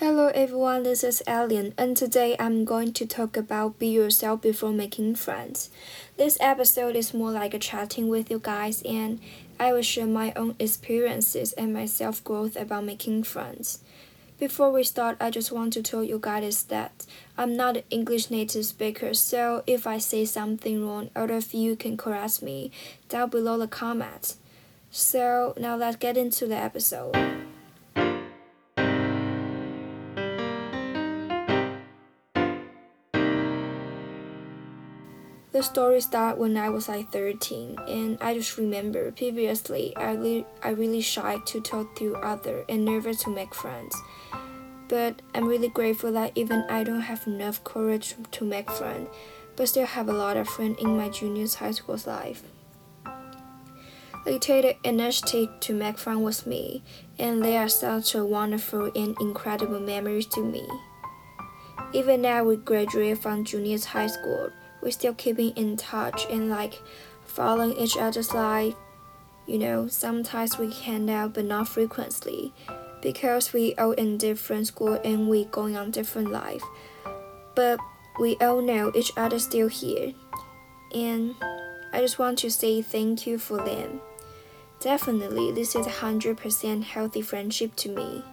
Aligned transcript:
Hello 0.00 0.28
everyone, 0.28 0.84
this 0.84 1.02
is 1.02 1.24
Alien, 1.26 1.74
and 1.76 1.96
today 1.96 2.36
I'm 2.38 2.64
going 2.64 2.92
to 2.92 3.04
talk 3.04 3.36
about 3.36 3.80
be 3.80 3.88
yourself 3.88 4.40
before 4.42 4.70
making 4.70 5.16
friends. 5.16 5.70
This 6.16 6.38
episode 6.40 6.94
is 6.94 7.12
more 7.12 7.32
like 7.32 7.52
a 7.52 7.58
chatting 7.58 8.06
with 8.06 8.30
you 8.30 8.38
guys, 8.38 8.80
and 8.82 9.18
I 9.58 9.72
will 9.72 9.82
share 9.82 10.06
my 10.06 10.32
own 10.36 10.54
experiences 10.60 11.52
and 11.54 11.74
my 11.74 11.86
self 11.86 12.22
growth 12.22 12.54
about 12.54 12.84
making 12.84 13.24
friends. 13.24 13.80
Before 14.38 14.70
we 14.70 14.84
start, 14.84 15.16
I 15.20 15.30
just 15.30 15.50
want 15.50 15.72
to 15.72 15.82
tell 15.82 16.04
you 16.04 16.20
guys 16.22 16.62
that 16.70 17.04
I'm 17.36 17.56
not 17.56 17.78
an 17.78 17.82
English 17.90 18.30
native 18.30 18.66
speaker, 18.66 19.14
so 19.14 19.64
if 19.66 19.84
I 19.84 19.98
say 19.98 20.24
something 20.24 20.86
wrong, 20.86 21.10
all 21.16 21.28
of 21.28 21.52
you 21.52 21.74
can 21.74 21.96
correct 21.96 22.40
me 22.40 22.70
down 23.08 23.30
below 23.30 23.58
the 23.58 23.66
comments. 23.66 24.36
So 24.92 25.54
now 25.58 25.74
let's 25.74 25.96
get 25.96 26.16
into 26.16 26.46
the 26.46 26.54
episode. 26.54 27.47
The 35.50 35.62
story 35.62 36.02
started 36.02 36.38
when 36.38 36.58
I 36.58 36.68
was 36.68 36.88
like 36.88 37.10
13, 37.10 37.78
and 37.88 38.18
I 38.20 38.34
just 38.34 38.58
remember 38.58 39.10
previously 39.12 39.96
I, 39.96 40.14
li- 40.14 40.44
I 40.62 40.70
really 40.70 41.00
shy 41.00 41.38
to 41.46 41.60
talk 41.62 41.96
to 41.96 42.16
other 42.16 42.66
and 42.68 42.84
nervous 42.84 43.22
to 43.24 43.30
make 43.30 43.54
friends. 43.54 43.96
But 44.88 45.22
I'm 45.34 45.46
really 45.46 45.68
grateful 45.68 46.12
that 46.12 46.32
even 46.34 46.64
I 46.68 46.84
don't 46.84 47.00
have 47.00 47.26
enough 47.26 47.64
courage 47.64 48.14
to 48.32 48.44
make 48.44 48.70
friends, 48.70 49.08
but 49.56 49.68
still 49.68 49.86
have 49.86 50.08
a 50.08 50.12
lot 50.12 50.36
of 50.36 50.48
friends 50.48 50.78
in 50.80 50.96
my 50.96 51.08
junior 51.08 51.46
high 51.48 51.72
school's 51.72 52.06
life. 52.06 52.42
Take 54.26 54.62
the 54.62 54.76
initiative 54.86 55.48
to 55.60 55.72
make 55.72 55.96
friends 55.96 56.20
with 56.20 56.46
me, 56.46 56.82
and 57.18 57.42
they 57.42 57.56
are 57.56 57.70
such 57.70 58.14
a 58.14 58.24
wonderful 58.24 58.92
and 58.94 59.16
incredible 59.18 59.80
memories 59.80 60.26
to 60.26 60.44
me. 60.44 60.68
Even 61.94 62.20
now 62.20 62.44
we 62.44 62.56
graduate 62.56 63.16
from 63.16 63.44
junior 63.44 63.78
high 63.78 64.06
school, 64.06 64.50
we're 64.82 64.90
still 64.90 65.14
keeping 65.14 65.50
in 65.50 65.76
touch 65.76 66.26
and 66.30 66.48
like 66.48 66.80
following 67.24 67.76
each 67.76 67.96
other's 67.96 68.34
life. 68.34 68.74
You 69.46 69.58
know, 69.58 69.88
sometimes 69.88 70.58
we 70.58 70.72
hang 70.72 71.10
out 71.10 71.34
but 71.34 71.44
not 71.46 71.68
frequently 71.68 72.52
because 73.00 73.52
we 73.52 73.74
all 73.76 73.92
in 73.92 74.18
different 74.18 74.66
school 74.66 75.00
and 75.04 75.28
we 75.28 75.46
going 75.46 75.76
on 75.76 75.90
different 75.90 76.30
life. 76.30 76.62
But 77.54 77.78
we 78.20 78.36
all 78.36 78.60
know 78.60 78.92
each 78.94 79.12
other 79.16 79.38
still 79.38 79.68
here. 79.68 80.12
And 80.94 81.34
I 81.92 82.00
just 82.00 82.18
want 82.18 82.38
to 82.40 82.50
say 82.50 82.82
thank 82.82 83.26
you 83.26 83.38
for 83.38 83.58
them. 83.58 84.00
Definitely, 84.80 85.52
this 85.52 85.74
is 85.74 85.86
a 85.86 85.90
100% 85.90 86.82
healthy 86.84 87.20
friendship 87.22 87.74
to 87.76 87.88
me. 87.88 88.24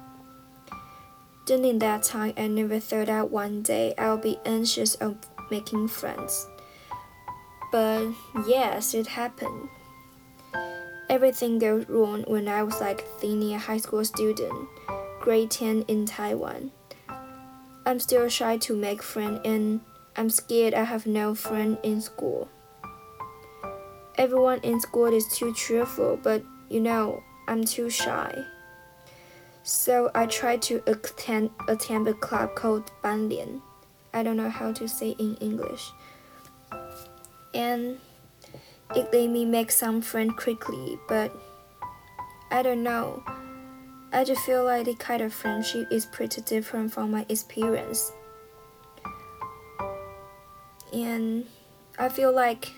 During 1.45 1.79
that 1.79 2.03
time, 2.03 2.33
I 2.37 2.47
never 2.47 2.79
thought 2.79 3.07
that 3.07 3.31
one 3.31 3.61
day 3.61 3.93
I'll 3.97 4.17
be 4.17 4.39
anxious 4.45 4.95
of 4.95 5.17
making 5.49 5.87
friends. 5.87 6.47
But 7.71 8.07
yes, 8.47 8.93
it 8.93 9.07
happened. 9.07 9.69
Everything 11.09 11.59
goes 11.59 11.87
wrong 11.87 12.23
when 12.27 12.47
I 12.47 12.63
was 12.63 12.79
like 12.81 13.05
senior 13.19 13.57
high 13.57 13.77
school 13.77 14.03
student, 14.03 14.67
grade 15.19 15.51
10 15.51 15.83
in 15.87 16.05
Taiwan. 16.05 16.71
I'm 17.85 17.99
still 17.99 18.27
shy 18.29 18.57
to 18.57 18.75
make 18.75 19.03
friends 19.03 19.41
and 19.45 19.81
I'm 20.15 20.29
scared 20.29 20.73
I 20.73 20.83
have 20.83 21.05
no 21.05 21.35
friend 21.35 21.77
in 21.83 22.01
school. 22.01 22.49
Everyone 24.17 24.59
in 24.59 24.79
school 24.79 25.13
is 25.13 25.27
too 25.27 25.53
cheerful, 25.53 26.17
but 26.23 26.43
you 26.69 26.79
know, 26.79 27.21
I'm 27.47 27.63
too 27.63 27.89
shy. 27.89 28.33
So 29.63 30.09
I 30.15 30.25
tried 30.25 30.61
to 30.63 30.81
attend, 30.87 31.51
attend 31.67 32.07
a 32.07 32.13
club 32.13 32.55
called 32.55 32.91
Banlian. 33.03 33.61
I 34.15 34.23
don't 34.23 34.37
know 34.37 34.49
how 34.49 34.71
to 34.71 34.87
say 34.87 35.09
in 35.19 35.35
English. 35.41 35.91
And 37.53 37.99
it 38.95 39.11
made 39.11 39.29
me 39.29 39.43
make 39.43 39.71
some 39.71 40.01
friends 40.01 40.33
quickly, 40.37 40.97
but 41.09 41.35
I 42.49 42.63
don't 42.63 42.81
know. 42.81 43.21
I 44.13 44.23
just 44.23 44.45
feel 44.45 44.63
like 44.63 44.85
the 44.85 44.95
kind 44.95 45.21
of 45.21 45.33
friendship 45.33 45.91
is 45.91 46.05
pretty 46.05 46.41
different 46.41 46.93
from 46.93 47.11
my 47.11 47.25
experience. 47.27 48.13
And 50.93 51.45
I 51.99 52.07
feel 52.07 52.33
like 52.33 52.71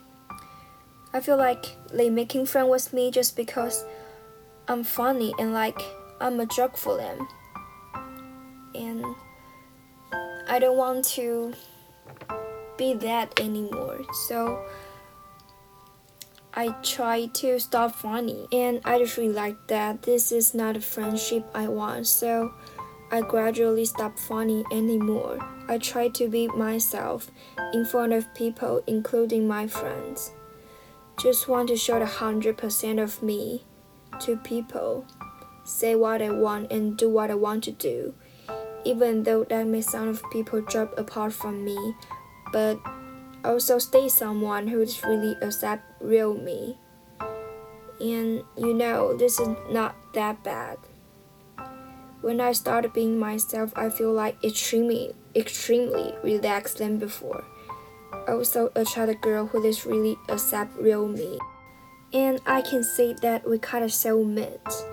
I 1.14 1.20
feel 1.20 1.38
like 1.38 1.68
they 1.94 2.09
making 2.09 2.47
friends 2.47 2.70
with 2.70 2.94
me 2.94 3.12
just 3.12 3.36
because 3.36 3.86
I'm 4.68 4.84
funny 4.84 5.34
and 5.38 5.53
like 5.53 5.80
I'm 6.20 6.40
a 6.40 6.47
joke 6.47 6.78
for 6.78 6.97
them. 6.97 7.28
I 10.57 10.59
don't 10.59 10.75
want 10.75 11.06
to 11.09 11.53
be 12.79 12.95
that 12.95 13.40
anymore. 13.40 14.00
So 14.25 14.66
I 16.51 16.69
try 16.81 17.28
to 17.28 17.59
stop 17.59 17.94
funny 17.94 18.47
and 18.51 18.81
I 18.84 18.97
just 18.97 19.17
realized 19.17 19.67
that 19.67 20.01
this 20.01 20.31
is 20.31 20.56
not 20.56 20.75
a 20.75 20.81
friendship 20.81 21.46
I 21.53 21.67
want. 21.67 22.07
So 22.07 22.56
I 23.12 23.22
gradually 23.22 23.85
stop 23.85 24.17
funny 24.17 24.63
anymore. 24.72 25.38
I 25.69 25.78
try 25.78 26.07
to 26.07 26.28
be 26.28 26.47
myself 26.47 27.29
in 27.72 27.85
front 27.85 28.13
of 28.13 28.34
people, 28.34 28.81
including 28.88 29.47
my 29.47 29.67
friends. 29.67 30.31
Just 31.22 31.47
want 31.47 31.67
to 31.67 31.78
show 31.78 32.00
the 32.00 32.06
100% 32.06 33.03
of 33.03 33.22
me 33.22 33.63
to 34.22 34.38
people. 34.38 35.06
Say 35.66 35.94
what 35.94 36.23
I 36.23 36.31
want 36.31 36.72
and 36.72 36.97
do 36.97 37.09
what 37.09 37.29
I 37.29 37.35
want 37.35 37.63
to 37.66 37.72
do 37.72 38.16
even 38.88 39.24
though 39.24 39.44
that 39.44 39.68
may 39.68 39.81
sound 39.81 40.08
of 40.08 40.24
people 40.31 40.62
drop 40.62 40.98
apart 40.98 41.34
from 41.34 41.66
me, 41.66 41.94
but 42.53 42.80
also 43.44 43.78
stay 43.80 44.08
someone 44.08 44.68
who 44.68 44.80
is 44.80 45.03
really 45.03 45.36
accept 45.42 45.84
real 46.00 46.34
me. 46.34 46.78
And 48.00 48.44
you 48.56 48.74
know, 48.74 49.18
this 49.18 49.40
is 49.40 49.50
not 49.70 49.96
that 50.14 50.42
bad. 50.42 50.78
When 52.22 52.40
I 52.40 52.53
started 52.53 52.94
being 52.94 53.20
myself, 53.20 53.74
I 53.76 53.90
feel 53.90 54.14
like 54.14 54.42
extremely, 54.44 55.14
extremely 55.36 56.16
relaxed 56.24 56.78
than 56.78 56.97
before. 56.97 57.44
Also, 58.28 58.72
attract 58.76 59.12
a 59.12 59.16
girl 59.16 59.47
who 59.47 59.64
is 59.64 59.86
really 59.86 60.18
accept 60.30 60.78
real 60.80 61.08
me. 61.08 61.40
And 62.14 62.40
I 62.46 62.62
can 62.62 62.84
say 62.84 63.16
that 63.22 63.47
we 63.47 63.59
kind 63.59 63.84
of 63.84 63.92
soulmates. 63.92 64.84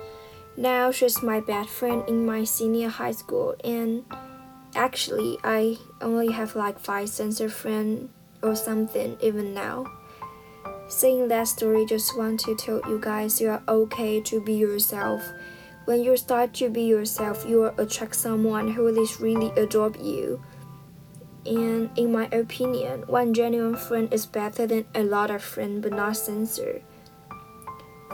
Now 0.56 0.92
she's 0.92 1.22
my 1.22 1.40
best 1.40 1.70
friend 1.70 2.04
in 2.08 2.24
my 2.24 2.44
senior 2.44 2.88
high 2.88 3.12
school, 3.12 3.56
and 3.64 4.04
actually, 4.76 5.36
I 5.42 5.78
only 6.00 6.32
have 6.32 6.54
like 6.54 6.78
five 6.78 7.08
sensor 7.08 7.48
friends 7.48 8.08
or 8.42 8.54
something 8.54 9.16
even 9.20 9.52
now. 9.52 9.86
Saying 10.88 11.28
that 11.28 11.48
story, 11.48 11.86
just 11.86 12.16
want 12.16 12.40
to 12.40 12.54
tell 12.54 12.80
you 12.86 13.00
guys 13.00 13.40
you 13.40 13.48
are 13.50 13.62
okay 13.66 14.20
to 14.20 14.40
be 14.40 14.54
yourself. 14.54 15.22
When 15.86 16.02
you 16.02 16.16
start 16.16 16.54
to 16.54 16.70
be 16.70 16.82
yourself, 16.82 17.44
you 17.48 17.62
will 17.62 17.74
attract 17.78 18.14
someone 18.14 18.70
who 18.70 18.86
is 18.86 19.20
really 19.20 19.50
adore 19.60 19.92
you. 20.00 20.42
And 21.46 21.90
in 21.98 22.12
my 22.12 22.26
opinion, 22.32 23.04
one 23.06 23.34
genuine 23.34 23.76
friend 23.76 24.12
is 24.12 24.24
better 24.24 24.66
than 24.66 24.86
a 24.94 25.02
lot 25.02 25.30
of 25.30 25.42
friends 25.42 25.82
but 25.82 25.92
not 25.92 26.16
sincere. 26.16 26.82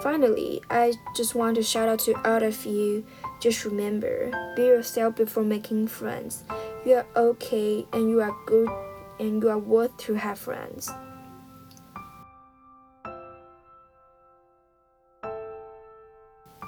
Finally, 0.02 0.62
I 0.70 0.94
just 1.14 1.34
want 1.34 1.56
to 1.56 1.62
shout 1.62 1.88
out 1.88 1.98
to 2.00 2.14
all 2.28 2.42
of 2.42 2.64
you. 2.64 3.04
Just 3.40 3.64
remember, 3.64 4.30
be 4.56 4.62
yourself 4.62 5.16
before 5.16 5.44
making 5.44 5.88
friends. 5.88 6.44
You 6.86 6.94
are 6.94 7.06
okay 7.16 7.86
and 7.92 8.08
you 8.08 8.22
are 8.22 8.34
good 8.46 8.70
and 9.18 9.42
you 9.42 9.50
are 9.50 9.58
worth 9.58 9.96
to 9.98 10.14
have 10.14 10.38
friends. 10.38 10.90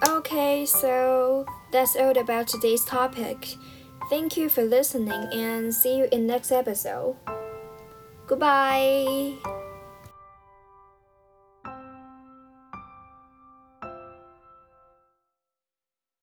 Okay, 0.06 0.66
so 0.66 1.47
that's 1.72 1.97
all 1.97 2.16
about 2.16 2.48
today's 2.48 2.84
topic. 2.84 3.56
Thank 4.10 4.37
you 4.37 4.48
for 4.48 4.62
listening 4.62 5.28
and 5.33 5.74
see 5.74 5.97
you 5.97 6.09
in 6.12 6.27
next 6.27 6.53
episode. 6.53 7.16
Goodbye. 8.27 9.61